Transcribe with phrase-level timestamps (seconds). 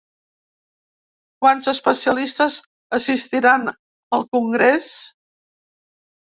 [1.45, 2.57] Quants especialistes
[3.01, 3.71] assistiran
[4.21, 4.91] al congrés?